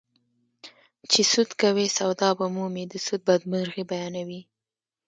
چې 1.11 1.21
سود 1.31 1.49
کوې 1.61 1.87
سودا 1.97 2.29
به 2.37 2.45
مومې 2.55 2.83
د 2.87 2.93
سود 3.05 3.21
بدمرغي 3.29 3.83
بیانوي 3.91 4.41